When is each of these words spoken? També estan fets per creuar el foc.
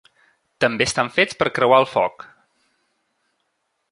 També 0.63 0.87
estan 0.89 1.11
fets 1.17 1.37
per 1.41 1.49
creuar 1.59 1.79
el 1.85 1.87
foc. 1.93 2.27